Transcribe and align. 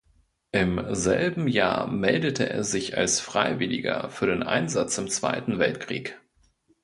Im 0.51 0.83
selben 0.95 1.47
Jahr 1.47 1.85
meldete 1.85 2.49
er 2.49 2.63
sich 2.63 2.97
als 2.97 3.19
Freiwilliger 3.19 4.09
für 4.09 4.25
den 4.25 4.41
Einsatz 4.41 4.97
im 4.97 5.07
Zweiten 5.09 5.59
Weltkrieg. 5.59 6.19